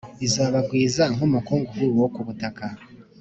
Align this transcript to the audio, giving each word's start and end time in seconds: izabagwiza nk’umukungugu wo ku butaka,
izabagwiza 0.25 1.03
nk’umukungugu 1.15 1.85
wo 2.01 2.07
ku 2.13 2.21
butaka, 2.27 2.65